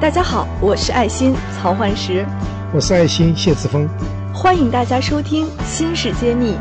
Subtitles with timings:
[0.00, 2.24] 大家好，我是爱心曹焕石，
[2.72, 3.86] 我是爱心谢志峰，
[4.32, 6.54] 欢迎大家收听《新事揭秘》。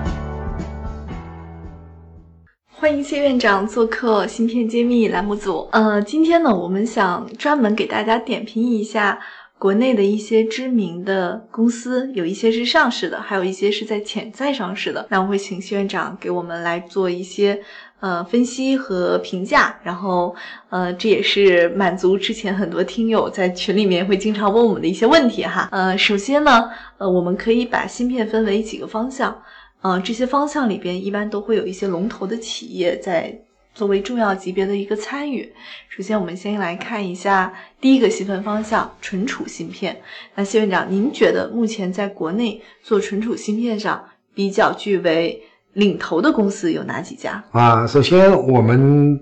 [2.67, 5.69] 欢迎谢院长做客《芯片揭秘》栏目组。
[5.71, 9.17] 呃，今天呢，我们想专门给大家点评一下
[9.57, 15.07] 国内的一些知名的公司，有一些是上市的，还有一些是在潜在上市的。
[15.09, 17.61] 那我会请谢院长给我们来做一些
[17.99, 19.79] 呃分析和评价。
[19.83, 20.35] 然后，
[20.69, 25.69] 呃，这也是满足之前很多听友在群里面会经常问我们的一些问题哈。
[25.71, 29.41] 呃，首先呢，呃，我们可以把芯片分为几个方向。
[29.81, 33.33] 嗯，这些方向里边一般都会有一些龙头的企业在
[33.73, 35.49] 作为重要级别的一个参与。
[35.87, 40.01] 首先，我们先来看一下第一个细分方向——存储芯片。
[40.35, 44.03] 那谢院长，您觉得目前在国内做存储芯片上
[44.33, 45.41] 比较具为
[45.73, 47.43] 领头的公司有哪几家？
[47.51, 49.19] 啊，首先我们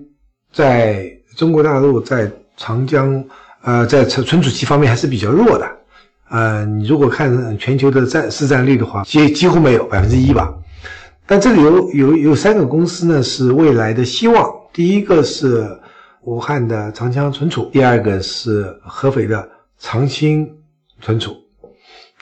[0.52, 3.22] 在中国大陆在长江，
[3.62, 5.68] 呃，在存存储器方面还是比较弱的。
[6.30, 10.52] 呃，你如果看全球的占市占率的话，几几乎没有百分之一吧。
[11.26, 14.50] 但这里有有有三个公司呢，是未来的希望。
[14.72, 15.68] 第一个是
[16.22, 20.50] 武汉的长江存储，第二个是合肥的长兴
[21.00, 21.34] 存储，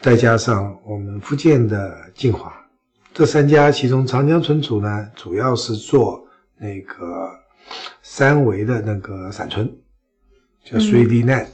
[0.00, 2.52] 再加上我们福建的晋华。
[3.16, 6.22] 这三家其中，长江存储呢，主要是做
[6.58, 7.30] 那个
[8.02, 9.74] 三维的那个闪存，
[10.62, 11.46] 叫 3D NAND。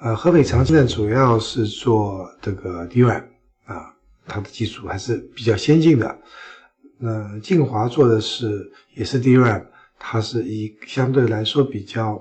[0.00, 3.22] 呃，合肥长兴呢，主要是做这个 DRAM
[3.64, 3.94] 啊，
[4.26, 6.18] 它的技术还是比较先进的。
[6.98, 9.64] 那晋华做的是也是 DRAM，
[10.00, 12.20] 它是一相对来说比较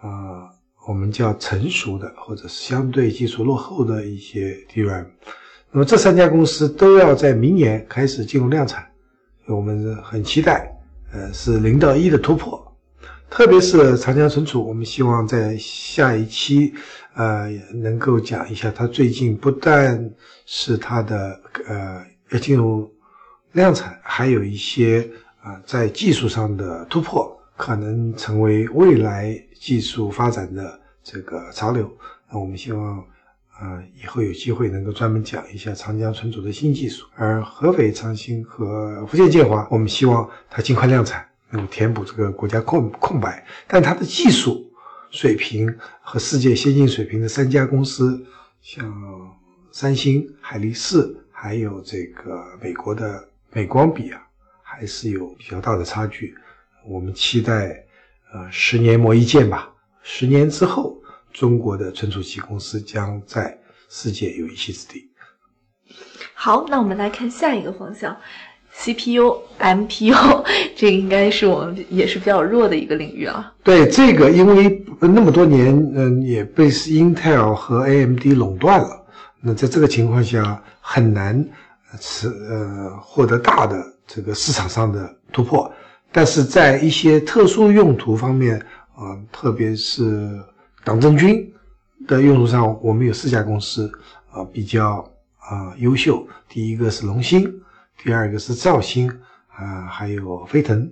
[0.00, 0.48] 呃，
[0.88, 5.04] 我们叫成熟的或者是相对技术落后的一些 DRAM。
[5.72, 8.84] 那么这三家公司都要在明年开始进入量产，
[9.46, 10.76] 我们很期待，
[11.12, 12.66] 呃，是零到一的突破。
[13.30, 16.74] 特别是长江存储，我们希望在下一期，
[17.14, 20.10] 呃，能够讲一下它最近不但
[20.44, 22.92] 是它的呃要进入
[23.52, 25.08] 量产，还有一些
[25.40, 31.88] 啊在技术上的突破，可能成为未来技术发展的这个潮流。
[32.28, 33.04] 那我们希望，
[33.60, 37.06] 呃，以后有机会能够专门讲一下长江存储的新技术。
[37.14, 41.26] 而合肥长兴和福建建华，我们希望它尽快量产。
[41.52, 44.70] 能够填补这个国家空空白，但它的技术
[45.10, 45.68] 水平
[46.00, 48.24] 和世界先进水平的三家公司，
[48.62, 48.88] 像
[49.72, 54.22] 三星、海力士，还有这个美国的美光比啊，
[54.62, 56.32] 还是有比较大的差距。
[56.86, 57.84] 我们期待，
[58.32, 59.72] 呃，十年磨一剑吧。
[60.04, 61.02] 十年之后，
[61.32, 63.58] 中国的存储器公司将在
[63.88, 65.08] 世界有一席之地。
[66.34, 68.16] 好，那我们来看下一个方向。
[68.72, 70.44] CPU、MPU，
[70.76, 73.52] 这个应该是我们也是比较弱的一个领域啊。
[73.64, 79.04] 对这个，因为那么多年，嗯，也被 Intel 和 AMD 垄断了。
[79.42, 81.44] 那在这个情况下，很难
[81.98, 85.70] 是呃获得大的这个市场上的突破。
[86.12, 88.58] 但是在一些特殊用途方面，
[88.94, 90.40] 啊，特别是
[90.84, 91.52] 党政军
[92.06, 93.90] 的用途上，我们有四家公司
[94.30, 94.98] 啊比较
[95.38, 96.26] 啊优秀。
[96.48, 97.52] 第一个是龙芯。
[98.02, 99.10] 第二个是兆芯
[99.54, 100.90] 啊，还有飞腾，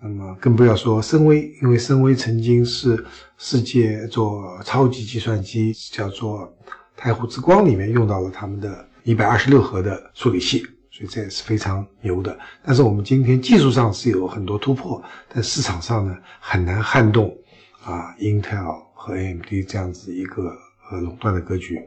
[0.00, 3.04] 那么更不要说深威，因为深威曾经是
[3.36, 6.56] 世界做超级计算机，叫做
[6.96, 12.38] 太湖之光里面用到了他们的一百二十六核的处理器，所以这也是非常牛的。
[12.62, 17.36] 但是我们今天技术上是有很多突破，但市场上呢很难撼动
[17.82, 20.56] 啊，Intel 和 AMD 这样子一个
[20.90, 21.78] 呃垄断的格局。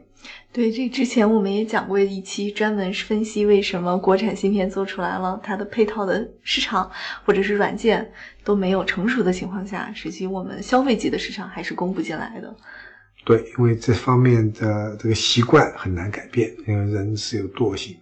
[0.52, 6.88] 对，这之前我们也讲过一期，专门分析为什么国产芯片做出来了，它的配套的市场
[7.24, 8.08] 或者是软件
[8.44, 12.54] 都没有成熟的情况下，实际我们消费级的市场还是供不进来的。
[13.24, 17.96] 对，因为这方面的这个习惯很难改变，因为人是有惰性。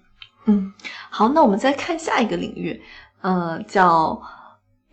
[0.45, 0.71] 嗯，
[1.09, 2.83] 好，那我们再看下一个领域，
[3.23, 4.21] 呃，叫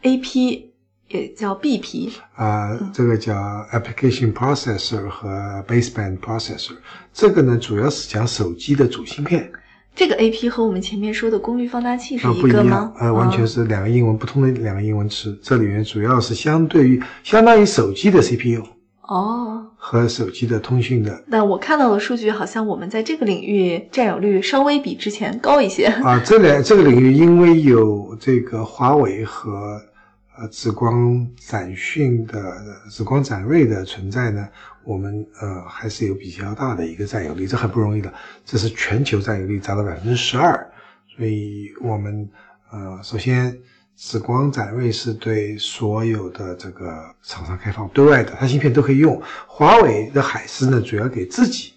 [0.01, 0.72] AP。
[1.13, 3.33] 也叫 BP 啊，这个叫
[3.71, 5.29] Application Processor 和
[5.67, 6.73] Baseband Processor。
[7.13, 9.51] 这个呢，主要是讲手机的主芯片。
[9.95, 12.91] 这个 AP 和我们前面说的功率放大器是一个吗？
[12.99, 15.37] 呃，完全是两个英文不同的两个英文词。
[15.43, 18.63] 这里面主要是相对于相当于手机的 CPU
[19.03, 21.23] 哦，和手机的通讯的。
[21.27, 26.19] 那我看到的数据好像我们在这个领域占有率稍微比之前高一些啊。
[26.25, 29.79] 这两这个领域因为有这个华为和。
[30.35, 34.49] 呃，紫光展讯的紫光展锐的存在呢，
[34.83, 38.11] 我们呃还是有比较大的一个占有率，这很不容易的。
[38.43, 40.53] 这是全球占有率达到百分之十二，
[41.15, 42.27] 所以我们
[42.71, 43.55] 呃首先
[43.95, 49.21] 紫光展锐是对所有的这个厂商开放对外的，它芯片都可以用。
[49.45, 51.73] 华为的海思呢，主要给自己，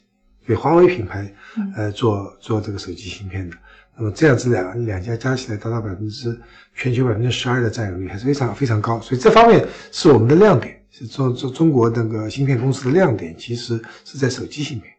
[0.47, 1.31] 给华为品牌，
[1.77, 3.57] 呃，做做这个手机芯片的。
[3.99, 6.39] 那么这样子两两家加起来达到百分之
[6.75, 9.01] 全球百分之十二的占有率，还是非常非常高。
[9.01, 14.93] 所以这方面是我们的亮点，是中中中国那个芯片公司的亮点，其实是在手机芯片。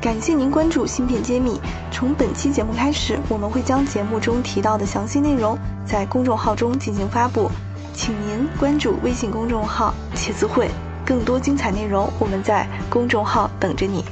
[0.00, 1.60] 感谢您关注芯片揭秘。
[1.90, 7.50] 从本期节目开始，我们会将节目中提到的详细内容在公众号中进行发布，
[7.92, 10.70] 请您关注微信公众号“茄子会”，
[11.04, 14.04] 更多精彩内容我们在公众号等着你。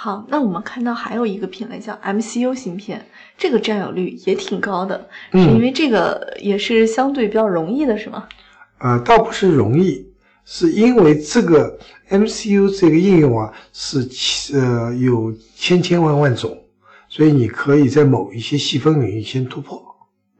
[0.00, 3.04] 好，那我们看到还有一个品类叫 MCU 芯片，
[3.36, 8.28] 这个占有率也挺高的，是因为这个也是相对比较容易的，是吗？
[8.78, 10.06] 呃，倒不是容易，
[10.44, 11.76] 是因为这个
[12.10, 14.08] MCU 这个应用啊是
[14.56, 16.56] 呃有千千万万种，
[17.08, 19.82] 所以你可以在某一些细分领域先突破。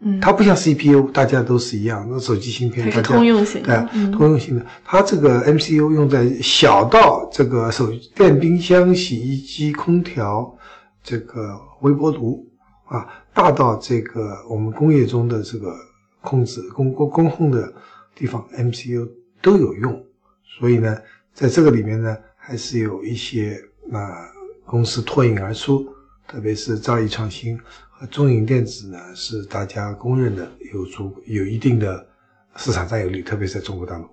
[0.01, 2.07] 嗯，它不像 CPU，大家都是一样。
[2.09, 4.65] 那手机芯片它是通用型的，对，通用型的。
[4.85, 10.57] 它这个 MCU 用在小到这个手电冰箱、洗衣机、空调，
[11.03, 12.47] 这个微波炉
[12.85, 15.75] 啊，大到这个我们工业中的这个
[16.21, 17.73] 控制、工工工控的
[18.15, 19.09] 地方，MCU
[19.43, 20.05] 都有用。
[20.61, 20.97] 所以呢，
[21.35, 23.61] 在这个里面呢，还是有一些
[23.93, 24.15] 啊
[24.65, 25.85] 公司脱颖而出，
[26.29, 27.59] 特别是兆易创新。
[28.07, 32.07] 中影电子呢，是大家公认的有足有一定的
[32.57, 34.07] 市场占有率，特别是在中国大陆。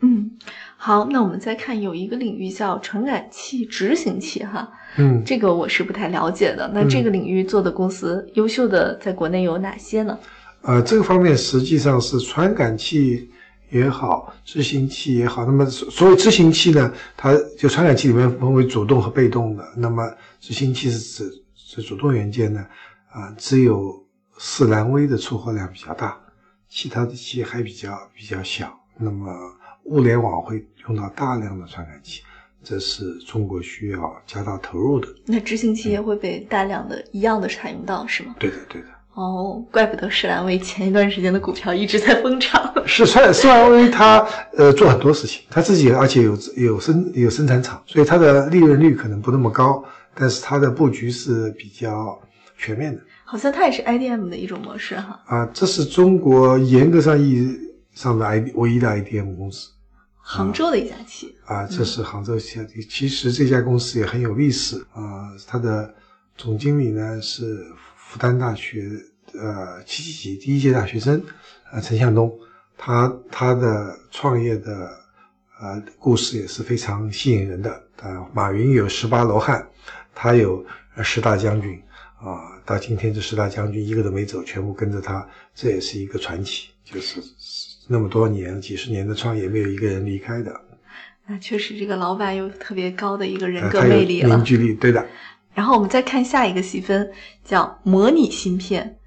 [0.00, 0.30] 嗯，
[0.76, 6.70] 好，那我们再看有一个领域叫传感器执行器，哈，嗯，这个我是不太了解的。
[6.72, 10.18] 那这个领域做的公司优秀的在国内有哪些呢？
[10.62, 13.28] 呃，这个方面实际上是传感器
[13.70, 15.44] 也好，执行器也好。
[15.44, 19.64] 那么所谓执行器呢，它就传感器里面分为主动和被动的。
[19.76, 20.08] 那么
[20.40, 22.64] 执行器是指是主动元件呢？
[23.10, 24.04] 啊，只有
[24.38, 26.16] 士兰微的出货量比较大，
[26.68, 28.72] 其他的企业还比较比较小。
[28.98, 29.32] 那么
[29.84, 32.22] 物联网会用到大量的传感器，
[32.62, 35.08] 这是中国需要加大投入的。
[35.24, 38.34] 那执行企业会被大量的一样的采用到，是吗？
[38.38, 38.88] 对的，对的。
[39.14, 42.72] 哦，怪不得世兰微前一段时间的股票一直在疯涨。
[42.86, 44.24] 是川世兰微它
[44.56, 49.82] 呃做很多事情，它自己而且有有生有生产厂，所以它的利润率可能不那么高，
[50.14, 52.20] 但是它的布局是比较。
[52.58, 55.22] 全面的，好像它也是 IDM 的一种模式哈。
[55.26, 57.56] 啊，这是中国严格上意义
[57.94, 59.70] 上的 I 唯一的 IDM 公司，
[60.20, 61.32] 杭州的一家企业。
[61.46, 62.66] 啊，这是杭州企业。
[62.90, 65.94] 其实这家公司也很有历史啊，它的
[66.36, 67.64] 总经理呢是
[67.96, 68.90] 复旦大学
[69.34, 71.22] 呃七七级第一届大学生
[71.70, 72.36] 啊陈向东，
[72.76, 74.90] 他他的创业的
[75.60, 77.70] 呃故事也是非常吸引人的
[78.02, 78.26] 啊。
[78.34, 79.64] 马云有十八罗汉，
[80.12, 80.64] 他有
[81.02, 81.80] 十大将军。
[82.20, 86.68] 啊，到今天这十大将军一个都没走，全部跟着他，这也是一个传奇。
[86.84, 87.22] 就是
[87.86, 90.60] 那么多年、几十年的创业，没有一个人离开的。
[91.26, 95.06] 那确实，这个老板有特别高的一个人格魅力了，凝聚力，对的。
[95.54, 97.10] 然后我们再看下一个细分，
[97.44, 98.97] 叫模拟芯片。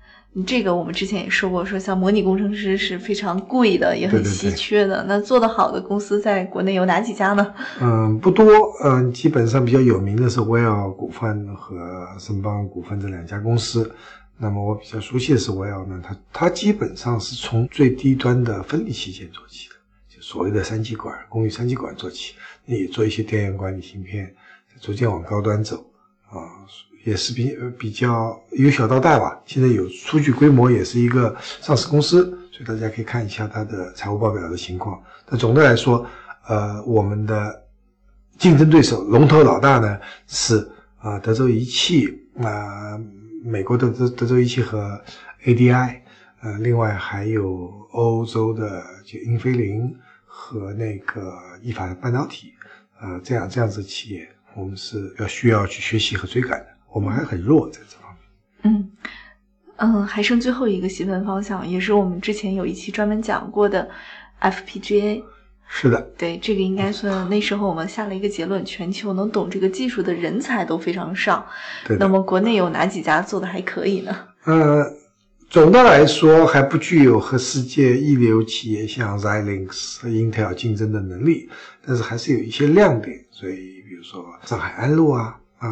[0.45, 5.03] 这个我们之前也说过，说像模拟工程师是非常贵的，也很稀缺的。
[5.05, 7.53] 那做得好的公司在国内有哪几家呢？
[7.81, 8.45] 嗯，不多。
[8.83, 13.93] 嗯，基本上比较有名的是威尔股份和申邦股份这两家公司。
[14.37, 19.75] 那么我比较熟悉的是威尔呢，它它基本上是从最低端的分离器件做起的，
[20.07, 22.35] 就所谓的三极管、功率三极管做起，
[22.65, 24.33] 也做一些电源管理芯片，
[24.79, 25.85] 逐渐往高端走
[26.29, 26.65] 啊。
[27.03, 35.01] 也是比比较由小到大吧，现在有数据规模，也是一个上市公司，所以大家可以看一下它的财务报表的情况。
[35.25, 36.05] 但总的来说，
[36.47, 37.63] 呃，我们的
[38.37, 42.07] 竞争对手龙头老大呢是啊德州仪器
[42.39, 42.99] 啊，
[43.43, 45.01] 美国的德德州仪器和
[45.43, 46.01] ADI，
[46.41, 52.53] 呃，另外还有欧洲的就英飞凌和那个意法半导体，
[53.01, 56.70] 呃，这样这样子企业，我们是要需要去学习和追赶的。
[56.91, 58.21] 我们还很弱在这方面。
[58.63, 58.91] 嗯
[59.77, 63.89] 嗯，还剩最后一个细分方向，也是我们之前有一期专门讲过的
[64.39, 65.23] FPGA。
[65.73, 71.47] 是的，对这个应该算那时候我们下了一个结论：全球能懂这个技术的人才都非常少。
[71.87, 71.95] 对。
[71.97, 74.15] 那么国内有哪几家做的还可以呢？
[74.43, 74.83] 呃，
[75.49, 81.49] 总的来说还不具有和世界一流企业像 Xilinx 和 Intel 竞争的能力，
[81.87, 83.25] 但是还是有一些亮点。
[83.31, 85.69] 所以，比如说上海安陆啊啊。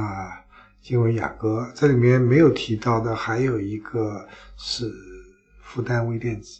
[0.82, 4.26] 金维雅歌，这里面没有提到的还有一个
[4.58, 4.92] 是
[5.62, 6.60] 复旦微电子，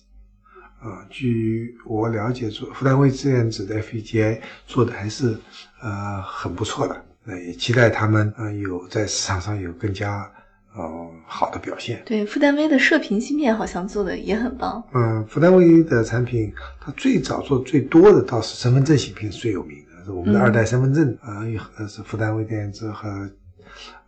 [0.80, 5.36] 啊，据我了解，做复旦微电子的 FPGA 做的还是
[5.82, 10.30] 呃很不错的，那也期待他们呃有在市场上有更加
[10.76, 12.04] 呃呃好的表现。
[12.06, 14.84] 对，富丹微的射频芯片好像做的也很棒。
[14.94, 21.46] 嗯，富丹微的产品，它最早做最多的倒是身份证芯片是最有名的，是我们的二代身份证，呃，
[21.78, 23.30] 呃是富丹微电子和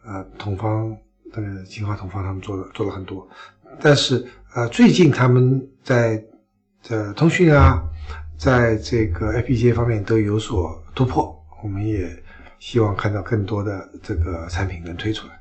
[0.06, 0.96] 呃同方
[1.34, 3.28] 这个金华同方他们做了做了很多，
[3.80, 6.22] 但是呃最近他们在
[6.82, 7.82] 这通讯啊，
[8.38, 12.10] 在这个 FPGA 方面都有所突破，我们也
[12.60, 15.34] 希望看到更多的这个产品能推出来。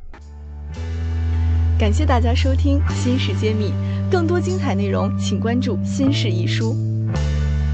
[1.79, 3.73] 感谢大家收听《新事揭秘》，
[4.13, 6.75] 更多精彩内容请关注《新事一书》。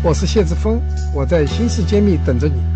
[0.05, 0.81] 我是谢志峰，
[1.13, 2.76] 我在《新事揭秘》等着你。